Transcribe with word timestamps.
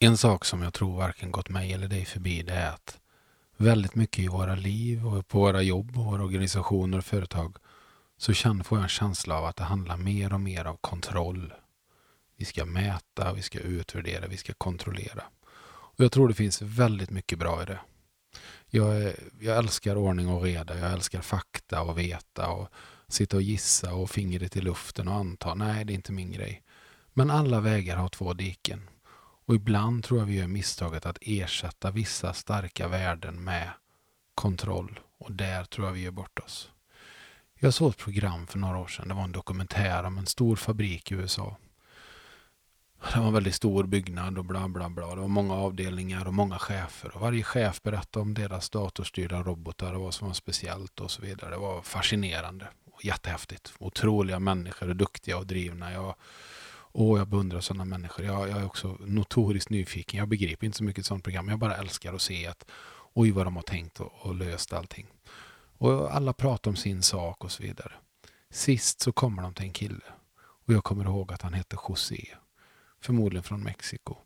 En 0.00 0.16
sak 0.16 0.44
som 0.44 0.62
jag 0.62 0.74
tror 0.74 0.96
varken 0.96 1.32
gått 1.32 1.48
mig 1.48 1.72
eller 1.72 1.88
dig 1.88 2.04
förbi 2.04 2.42
det 2.42 2.52
är 2.52 2.70
att 2.70 2.98
väldigt 3.56 3.94
mycket 3.94 4.24
i 4.24 4.28
våra 4.28 4.54
liv 4.54 5.06
och 5.06 5.28
på 5.28 5.38
våra 5.38 5.62
jobb 5.62 5.98
och 5.98 6.04
våra 6.04 6.24
organisationer 6.24 6.98
och 6.98 7.04
företag 7.04 7.56
så 8.16 8.34
får 8.34 8.78
jag 8.78 8.82
en 8.82 8.88
känsla 8.88 9.38
av 9.38 9.44
att 9.44 9.56
det 9.56 9.64
handlar 9.64 9.96
mer 9.96 10.32
och 10.32 10.40
mer 10.40 10.66
om 10.66 10.76
kontroll. 10.80 11.52
Vi 12.36 12.44
ska 12.44 12.64
mäta, 12.64 13.32
vi 13.32 13.42
ska 13.42 13.58
utvärdera, 13.58 14.26
vi 14.26 14.36
ska 14.36 14.52
kontrollera. 14.52 15.24
Och 15.68 16.04
Jag 16.04 16.12
tror 16.12 16.28
det 16.28 16.34
finns 16.34 16.62
väldigt 16.62 17.10
mycket 17.10 17.38
bra 17.38 17.62
i 17.62 17.66
det. 17.66 17.80
Jag, 18.66 19.02
är, 19.02 19.16
jag 19.40 19.58
älskar 19.58 19.96
ordning 19.96 20.28
och 20.28 20.42
reda, 20.42 20.78
jag 20.78 20.92
älskar 20.92 21.20
fakta 21.20 21.82
och 21.82 21.98
veta 21.98 22.48
och 22.48 22.68
sitta 23.08 23.36
och 23.36 23.42
gissa 23.42 23.94
och 23.94 24.10
fingret 24.10 24.56
i 24.56 24.60
luften 24.60 25.08
och 25.08 25.14
anta. 25.14 25.54
Nej, 25.54 25.84
det 25.84 25.92
är 25.92 25.94
inte 25.94 26.12
min 26.12 26.32
grej. 26.32 26.62
Men 27.12 27.30
alla 27.30 27.60
vägar 27.60 27.96
har 27.96 28.08
två 28.08 28.32
diken. 28.32 28.88
Och 29.48 29.54
ibland 29.54 30.04
tror 30.04 30.18
jag 30.18 30.26
vi 30.26 30.34
gör 30.34 30.46
misstaget 30.46 31.06
att 31.06 31.18
ersätta 31.20 31.90
vissa 31.90 32.32
starka 32.32 32.88
värden 32.88 33.44
med 33.44 33.70
kontroll. 34.34 35.00
Och 35.18 35.32
där 35.32 35.64
tror 35.64 35.86
jag 35.86 35.94
vi 35.94 36.00
gör 36.00 36.10
bort 36.10 36.38
oss. 36.38 36.70
Jag 37.54 37.74
såg 37.74 37.90
ett 37.90 37.98
program 37.98 38.46
för 38.46 38.58
några 38.58 38.78
år 38.78 38.86
sedan. 38.86 39.08
Det 39.08 39.14
var 39.14 39.24
en 39.24 39.32
dokumentär 39.32 40.04
om 40.04 40.18
en 40.18 40.26
stor 40.26 40.56
fabrik 40.56 41.12
i 41.12 41.14
USA. 41.14 41.56
Det 43.12 43.20
var 43.20 43.26
en 43.26 43.32
väldigt 43.32 43.54
stor 43.54 43.84
byggnad 43.84 44.38
och 44.38 44.44
bla 44.44 44.68
bla 44.68 44.88
bla. 44.88 45.14
Det 45.14 45.20
var 45.20 45.28
många 45.28 45.54
avdelningar 45.54 46.26
och 46.26 46.34
många 46.34 46.58
chefer. 46.58 47.14
Och 47.14 47.20
varje 47.20 47.42
chef 47.42 47.82
berättade 47.82 48.22
om 48.22 48.34
deras 48.34 48.70
datorstyrda 48.70 49.42
robotar 49.42 49.94
och 49.94 50.02
vad 50.02 50.14
som 50.14 50.26
var 50.26 50.34
speciellt 50.34 51.00
och 51.00 51.10
så 51.10 51.22
vidare. 51.22 51.50
Det 51.50 51.58
var 51.58 51.82
fascinerande 51.82 52.68
och 52.92 53.04
jättehäftigt. 53.04 53.72
Otroliga 53.78 54.38
människor, 54.38 54.94
duktiga 54.94 55.38
och 55.38 55.46
drivna. 55.46 55.92
Jag, 55.92 56.14
Åh, 56.92 57.18
jag 57.18 57.28
beundrar 57.28 57.60
sådana 57.60 57.84
människor. 57.84 58.24
Jag, 58.24 58.48
jag, 58.48 58.58
är 58.58 58.66
också 58.66 58.96
notoriskt 59.00 59.70
nyfiken. 59.70 60.18
Jag 60.18 60.28
begriper 60.28 60.66
inte 60.66 60.78
så 60.78 60.84
mycket 60.84 61.06
sådant 61.06 61.24
program. 61.24 61.48
Jag 61.48 61.58
bara 61.58 61.76
älskar 61.76 62.14
att 62.14 62.22
se 62.22 62.46
att 62.46 62.70
oj 63.14 63.30
vad 63.30 63.46
de 63.46 63.56
har 63.56 63.62
tänkt 63.62 64.00
och, 64.00 64.12
och 64.20 64.34
löst 64.34 64.72
allting. 64.72 65.06
Och 65.78 66.14
alla 66.14 66.32
pratar 66.32 66.70
om 66.70 66.76
sin 66.76 67.02
sak 67.02 67.44
och 67.44 67.52
så 67.52 67.62
vidare. 67.62 67.92
Sist 68.50 69.00
så 69.00 69.12
kommer 69.12 69.42
de 69.42 69.54
till 69.54 69.64
en 69.64 69.72
kille. 69.72 70.04
Och 70.38 70.74
jag 70.74 70.84
kommer 70.84 71.04
ihåg 71.04 71.32
att 71.32 71.42
han 71.42 71.52
hette 71.52 71.76
José. 71.88 72.24
Förmodligen 73.00 73.42
från 73.42 73.62
Mexiko. 73.62 74.16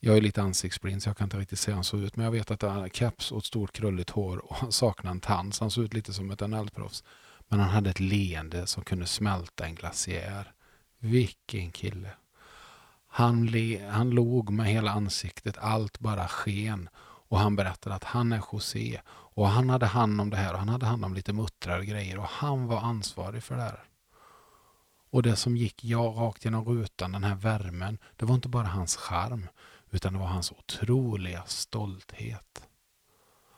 Jag 0.00 0.16
är 0.16 0.20
lite 0.20 0.42
ansiktsblind 0.42 1.02
så 1.02 1.08
jag 1.08 1.16
kan 1.16 1.24
inte 1.26 1.38
riktigt 1.38 1.58
se 1.58 1.70
hur 1.70 1.74
han 1.74 1.84
såg 1.84 2.00
ut. 2.00 2.16
Men 2.16 2.24
jag 2.24 2.32
vet 2.32 2.50
att 2.50 2.62
han 2.62 2.70
hade 2.70 2.90
keps 2.90 3.32
och 3.32 3.38
ett 3.38 3.44
stort 3.44 3.72
krulligt 3.72 4.10
hår 4.10 4.36
och 4.36 4.56
han 4.56 4.72
saknade 4.72 5.14
en 5.14 5.20
tand. 5.20 5.54
Så 5.54 5.64
han 5.64 5.70
såg 5.70 5.84
ut 5.84 5.94
lite 5.94 6.12
som 6.12 6.30
ett 6.30 6.40
NHL-proffs. 6.40 7.04
Men 7.48 7.60
han 7.60 7.68
hade 7.68 7.90
ett 7.90 8.00
leende 8.00 8.66
som 8.66 8.84
kunde 8.84 9.06
smälta 9.06 9.66
en 9.66 9.74
glaciär. 9.74 10.52
Vilken 10.98 11.70
kille. 11.70 12.10
Han, 13.06 13.46
le, 13.46 13.88
han 13.88 14.10
log 14.10 14.50
med 14.50 14.66
hela 14.66 14.90
ansiktet, 14.90 15.58
allt 15.58 15.98
bara 15.98 16.28
sken. 16.28 16.88
Och 17.28 17.38
han 17.38 17.56
berättade 17.56 17.96
att 17.96 18.04
han 18.04 18.32
är 18.32 18.42
José. 18.52 19.00
Och 19.08 19.48
han 19.48 19.70
hade 19.70 19.86
hand 19.86 20.20
om 20.20 20.30
det 20.30 20.36
här 20.36 20.52
och 20.52 20.58
han 20.58 20.68
hade 20.68 20.86
hand 20.86 21.04
om 21.04 21.14
lite 21.14 21.32
muttrar 21.32 21.78
och 21.78 21.84
grejer. 21.84 22.18
Och 22.18 22.28
han 22.28 22.66
var 22.66 22.80
ansvarig 22.80 23.42
för 23.42 23.56
det 23.56 23.62
här. 23.62 23.84
Och 25.10 25.22
det 25.22 25.36
som 25.36 25.56
gick 25.56 25.84
jag 25.84 26.16
rakt 26.16 26.44
genom 26.44 26.64
rutan, 26.64 27.12
den 27.12 27.24
här 27.24 27.34
värmen, 27.34 27.98
det 28.16 28.24
var 28.24 28.34
inte 28.34 28.48
bara 28.48 28.66
hans 28.66 28.96
charm. 28.96 29.48
Utan 29.90 30.12
det 30.12 30.18
var 30.18 30.26
hans 30.26 30.52
otroliga 30.52 31.42
stolthet. 31.46 32.68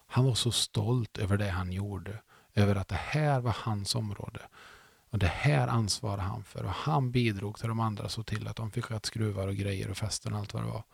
Han 0.07 0.25
var 0.25 0.35
så 0.35 0.53
stolt 0.53 1.19
över 1.19 1.37
det 1.37 1.49
han 1.49 1.73
gjorde. 1.73 2.23
Över 2.55 2.75
att 2.75 2.89
det 2.89 2.95
här 2.95 3.41
var 3.41 3.57
hans 3.59 3.95
område. 3.95 4.41
Och 5.11 5.19
det 5.19 5.27
här 5.27 5.69
ansvarade 5.69 6.23
han 6.23 6.45
för. 6.45 6.65
Och 6.65 6.71
han 6.71 7.11
bidrog 7.11 7.59
till 7.59 7.69
de 7.69 7.81
andra 7.81 8.09
så 8.09 8.23
till 8.23 8.49
att 8.49 8.57
de 8.57 8.71
fick 8.71 8.91
rätt 8.91 9.07
skruvar 9.07 9.49
och 9.49 9.57
grejer 9.57 9.91
och 9.91 9.97
fästen 9.97 10.33
och 10.33 10.39
allt 10.39 10.55
vad 10.55 10.63
det 10.63 10.71
var. 10.71 10.85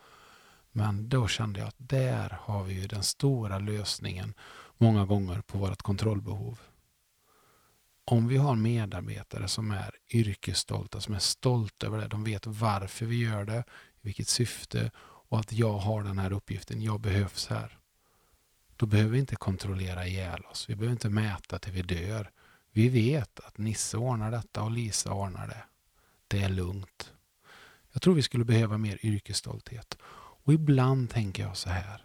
Men 0.73 1.09
då 1.09 1.29
kände 1.29 1.61
jag 1.61 1.69
att 1.69 1.75
där 1.79 2.39
har 2.41 2.65
vi 2.65 2.75
ju 2.75 2.87
den 2.87 3.03
stora 3.03 3.59
lösningen 3.59 4.35
många 4.79 5.07
gånger 5.07 5.41
på 5.41 5.59
vårt 5.59 5.83
kontrollbehov. 5.83 6.59
Om 8.05 8.29
vi 8.29 8.37
har 8.37 8.55
medarbetare 8.57 9.49
som 9.49 9.71
är 9.71 9.95
yrkesstolta, 10.11 11.01
som 11.01 11.15
är 11.15 11.19
stolta 11.19 11.87
över 11.87 11.99
det, 11.99 12.09
de 12.09 12.25
vet 12.25 12.47
varför 12.47 13.07
vi 13.07 13.25
gör 13.25 13.45
det, 13.45 13.65
i 13.95 14.01
vilket 14.01 14.29
syfte 14.29 14.91
och 15.29 15.41
att 15.41 15.53
jag 15.53 15.79
har 15.79 16.03
den 16.03 16.19
här 16.19 16.33
uppgiften, 16.33 16.83
jag 16.83 17.01
behövs 17.01 17.47
här. 17.47 17.79
Då 18.77 18.87
behöver 18.87 19.11
vi 19.11 19.19
inte 19.19 19.37
kontrollera 19.37 20.07
ihjäl 20.07 20.45
oss, 20.45 20.69
vi 20.69 20.77
behöver 20.77 20.93
inte 20.93 21.09
mäta 21.09 21.59
till 21.59 21.73
vi 21.73 21.83
dör. 21.83 22.31
Vi 22.77 22.89
vet 22.89 23.41
att 23.41 23.59
Nisse 23.59 23.97
ordnar 23.97 24.31
detta 24.31 24.63
och 24.63 24.71
Lisa 24.71 25.13
ordnar 25.13 25.47
det. 25.47 25.65
Det 26.29 26.43
är 26.43 26.49
lugnt. 26.49 27.13
Jag 27.93 28.03
tror 28.03 28.15
vi 28.15 28.23
skulle 28.23 28.45
behöva 28.45 28.79
mer 28.79 28.99
yrkesstolthet. 29.03 29.99
Och 30.45 30.53
ibland 30.53 31.11
tänker 31.11 31.43
jag 31.43 31.57
så 31.57 31.71
här. 31.71 32.05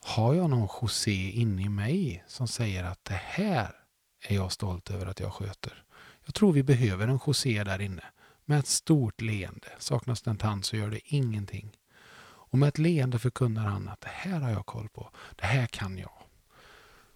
Har 0.00 0.34
jag 0.34 0.50
någon 0.50 0.68
José 0.82 1.30
inne 1.30 1.62
i 1.62 1.68
mig 1.68 2.24
som 2.26 2.48
säger 2.48 2.84
att 2.84 3.04
det 3.04 3.20
här 3.24 3.74
är 4.20 4.34
jag 4.34 4.52
stolt 4.52 4.90
över 4.90 5.06
att 5.06 5.20
jag 5.20 5.32
sköter. 5.32 5.84
Jag 6.24 6.34
tror 6.34 6.52
vi 6.52 6.62
behöver 6.62 7.08
en 7.08 7.20
José 7.26 7.64
där 7.64 7.80
inne. 7.80 8.04
Med 8.44 8.58
ett 8.58 8.66
stort 8.66 9.20
leende. 9.20 9.68
Saknas 9.78 10.22
det 10.22 10.30
en 10.30 10.38
tand 10.38 10.64
så 10.64 10.76
gör 10.76 10.90
det 10.90 11.14
ingenting. 11.14 11.76
Och 12.22 12.58
med 12.58 12.68
ett 12.68 12.78
leende 12.78 13.18
förkunnar 13.18 13.66
han 13.66 13.88
att 13.88 14.00
det 14.00 14.12
här 14.12 14.40
har 14.40 14.50
jag 14.50 14.66
koll 14.66 14.88
på. 14.88 15.10
Det 15.36 15.46
här 15.46 15.66
kan 15.66 15.98
jag. 15.98 16.12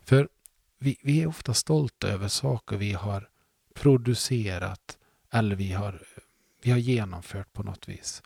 För 0.05 0.29
vi, 0.83 0.97
vi 1.03 1.23
är 1.23 1.27
ofta 1.27 1.55
stolta 1.55 2.09
över 2.09 2.29
saker 2.29 2.77
vi 2.77 2.93
har 2.93 3.29
producerat 3.75 4.99
eller 5.31 5.57
vi 5.57 5.73
har, 5.73 6.03
vi 6.63 6.71
har 6.71 6.79
genomfört 6.79 7.53
på 7.53 7.63
något 7.63 7.89
vis. 7.89 8.23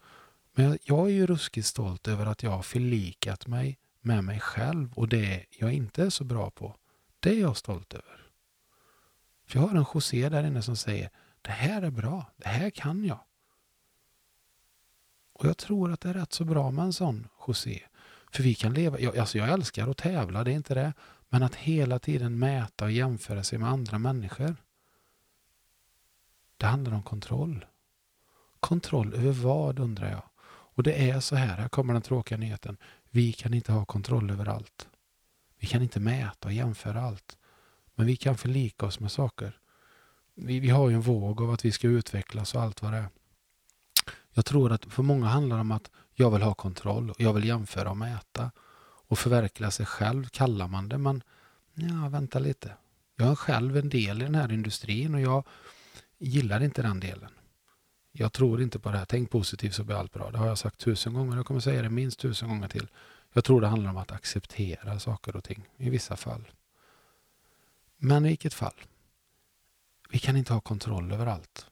Men 0.53 0.79
jag 0.83 1.07
är 1.07 1.13
ju 1.13 1.27
ruskigt 1.27 1.67
stolt 1.67 2.09
över 2.09 2.27
att 2.27 2.43
jag 2.43 2.51
har 2.51 2.63
förlikat 2.63 3.47
mig 3.47 3.79
med 4.01 4.25
mig 4.25 4.41
själv 4.41 4.93
och 4.93 5.09
det 5.09 5.45
jag 5.51 5.73
inte 5.73 6.03
är 6.03 6.11
så 6.11 6.25
bra 6.25 6.51
på. 6.51 6.77
Det 7.21 7.31
är 7.31 7.41
jag 7.41 7.57
stolt 7.57 7.95
över. 7.95 8.27
För 9.47 9.59
jag 9.59 9.67
har 9.67 9.77
en 9.77 9.87
José 9.95 10.29
där 10.29 10.47
inne 10.47 10.63
som 10.63 10.77
säger 10.77 11.11
det 11.43 11.51
här 11.51 11.83
är 11.83 11.91
bra, 11.91 12.33
det 12.37 12.49
här 12.49 12.71
kan 12.71 13.05
jag. 13.05 13.21
Och 15.33 15.47
jag 15.47 15.57
tror 15.57 15.93
att 15.93 16.01
det 16.01 16.09
är 16.09 16.15
rätt 16.15 16.33
så 16.33 16.45
bra 16.45 16.71
med 16.71 16.85
en 16.85 16.93
sån 16.93 17.29
José. 17.47 17.81
För 18.33 18.43
vi 18.43 18.55
kan 18.55 18.75
leva, 18.75 18.99
jag, 18.99 19.19
alltså 19.19 19.39
jag 19.39 19.49
älskar 19.49 19.89
att 19.89 19.97
tävla, 19.97 20.45
det 20.45 20.51
är 20.51 20.55
inte 20.55 20.75
det. 20.75 20.93
Men 21.29 21.43
att 21.43 21.55
hela 21.55 21.99
tiden 21.99 22.39
mäta 22.39 22.85
och 22.85 22.93
jämföra 22.93 23.45
sig 23.45 23.59
med 23.59 23.69
andra 23.69 23.99
människor. 23.99 24.57
Det 26.57 26.67
handlar 26.67 26.93
om 26.93 27.03
kontroll. 27.03 27.65
Kontroll 28.61 29.15
över 29.15 29.33
vad 29.33 29.79
undrar 29.79 30.11
jag? 30.11 30.23
Och 30.47 30.83
det 30.83 31.11
är 31.11 31.21
så 31.21 31.37
här, 31.37 31.57
här 31.57 31.69
kommer 31.69 31.93
den 31.93 32.03
tråkiga 32.03 32.39
nyheten. 32.39 32.77
Vi 33.11 33.33
kan 33.33 33.55
inte 33.55 33.73
ha 33.73 33.85
kontroll 33.85 34.31
över 34.31 34.47
allt. 34.47 34.89
Vi 35.59 35.67
kan 35.67 35.83
inte 35.83 36.01
mäta 36.01 36.49
och 36.49 36.55
jämföra 36.55 37.01
allt. 37.01 37.39
Men 37.95 38.07
vi 38.07 38.17
kan 38.17 38.37
förlika 38.37 38.87
oss 38.87 39.01
med 39.01 39.13
saker. 39.13 39.59
Vi, 40.35 40.61
vi 40.61 40.69
har 40.69 40.89
ju 40.89 40.95
en 40.95 41.01
våg 41.01 41.43
av 41.43 41.51
att 41.51 41.65
vi 41.65 41.73
ska 41.73 41.89
utvecklas 41.89 42.55
och 42.55 42.63
allt 42.63 42.83
vad 42.83 42.93
det 42.93 42.99
är. 42.99 43.09
Jag 44.33 44.45
tror 44.45 44.73
att 44.73 44.85
för 44.85 45.03
många 45.03 45.27
handlar 45.27 45.57
det 45.57 45.61
om 45.61 45.73
att 45.73 45.91
jag 46.15 46.31
vill 46.31 46.43
ha 46.43 46.55
kontroll 46.55 47.11
och 47.11 47.21
jag 47.21 47.33
vill 47.33 47.45
jämföra 47.45 47.91
och 47.91 47.97
mäta. 47.97 48.51
Och 49.15 49.19
förverkliga 49.19 49.71
sig 49.71 49.87
själv 49.87 50.29
kallar 50.29 50.69
man 50.69 50.89
det, 50.89 50.99
men 50.99 51.23
ja, 51.75 52.09
vänta 52.09 52.39
lite. 52.39 52.77
Jag 53.17 53.31
är 53.31 53.35
själv 53.35 53.77
en 53.77 53.89
del 53.89 54.23
i 54.23 54.25
den 54.25 54.35
här 54.35 54.53
industrin 54.53 55.15
och 55.15 55.21
jag 55.21 55.45
gillar 56.19 56.63
inte 56.63 56.83
den 56.83 57.01
delen. 57.01 57.31
Jag 58.13 58.33
tror 58.33 58.63
inte 58.63 58.79
på 58.79 58.91
det 58.91 58.99
här. 58.99 59.05
Tänk 59.05 59.31
positivt 59.31 59.75
så 59.75 59.85
blir 59.85 59.97
allt 59.97 60.13
bra. 60.13 60.31
Det 60.31 60.39
har 60.39 60.47
jag 60.47 60.59
sagt 60.59 60.81
tusen 60.81 61.15
gånger. 61.15 61.33
och 61.33 61.39
Jag 61.39 61.47
kommer 61.47 61.61
säga 61.61 61.83
det 61.83 61.91
minst 61.91 62.21
tusen 62.21 62.49
gånger 62.49 62.69
till. 62.69 62.89
Jag 63.33 63.45
tror 63.45 63.61
det 63.61 63.67
handlar 63.67 63.91
om 63.91 63.97
att 63.97 64.13
acceptera 64.13 65.01
saker 65.01 65.37
och 65.37 65.45
ting 65.45 65.69
i 65.77 65.91
vissa 65.91 66.17
fall. 66.17 66.51
Men 67.97 68.27
i 68.27 68.29
vilket 68.29 68.55
fall. 68.55 68.81
Vi 70.11 70.19
kan 70.19 70.37
inte 70.37 70.53
ha 70.53 70.61
kontroll 70.61 71.13
över 71.13 71.27
allt. 71.27 71.67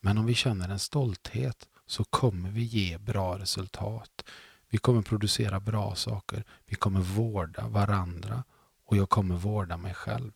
Men 0.00 0.18
om 0.18 0.26
vi 0.26 0.34
känner 0.34 0.68
en 0.68 0.78
stolthet 0.78 1.68
så 1.86 2.04
kommer 2.04 2.50
vi 2.50 2.62
ge 2.62 2.98
bra 2.98 3.38
resultat. 3.38 4.24
Vi 4.70 4.78
kommer 4.78 5.02
producera 5.02 5.60
bra 5.60 5.94
saker. 5.94 6.44
Vi 6.66 6.74
kommer 6.74 7.00
vårda 7.00 7.68
varandra 7.68 8.44
och 8.84 8.96
jag 8.96 9.08
kommer 9.08 9.36
vårda 9.36 9.76
mig 9.76 9.94
själv. 9.94 10.32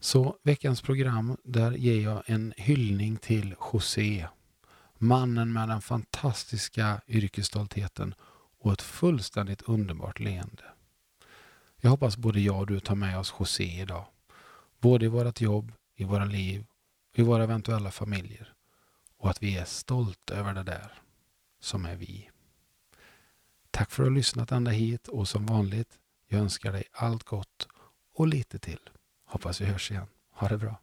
Så 0.00 0.36
veckans 0.42 0.82
program, 0.82 1.36
där 1.44 1.72
ger 1.72 2.00
jag 2.00 2.22
en 2.26 2.54
hyllning 2.56 3.16
till 3.16 3.54
José. 3.72 4.26
Mannen 4.98 5.52
med 5.52 5.68
den 5.68 5.80
fantastiska 5.80 7.00
yrkesstoltheten 7.08 8.14
och 8.60 8.72
ett 8.72 8.82
fullständigt 8.82 9.62
underbart 9.62 10.20
leende. 10.20 10.64
Jag 11.76 11.90
hoppas 11.90 12.16
både 12.16 12.40
jag 12.40 12.58
och 12.58 12.66
du 12.66 12.80
tar 12.80 12.94
med 12.94 13.18
oss 13.18 13.34
José 13.38 13.80
idag. 13.80 14.06
Både 14.80 15.04
i 15.04 15.08
vårt 15.08 15.40
jobb, 15.40 15.72
i 15.94 16.04
våra 16.04 16.24
liv, 16.24 16.64
i 17.14 17.22
våra 17.22 17.42
eventuella 17.42 17.90
familjer. 17.90 18.52
Och 19.16 19.30
att 19.30 19.42
vi 19.42 19.56
är 19.56 19.64
stolta 19.64 20.34
över 20.34 20.54
det 20.54 20.62
där 20.62 20.92
som 21.60 21.84
är 21.84 21.96
vi. 21.96 22.30
Tack 23.80 23.90
för 23.90 24.02
att 24.02 24.06
du 24.06 24.10
har 24.10 24.16
lyssnat 24.16 24.52
ända 24.52 24.70
hit 24.70 25.08
och 25.08 25.28
som 25.28 25.46
vanligt, 25.46 25.98
jag 26.28 26.40
önskar 26.40 26.72
dig 26.72 26.84
allt 26.92 27.24
gott 27.24 27.68
och 28.14 28.26
lite 28.26 28.58
till. 28.58 28.90
Hoppas 29.26 29.60
vi 29.60 29.64
hörs 29.64 29.90
igen. 29.90 30.06
Ha 30.34 30.48
det 30.48 30.58
bra. 30.58 30.80